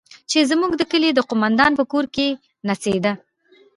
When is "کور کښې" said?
1.91-2.27